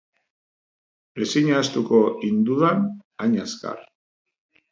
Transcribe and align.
Ezin 1.25 1.51
ahaztuko 1.57 1.99
hindudan 2.29 2.81
hain 3.25 3.39
azkar. 3.45 3.87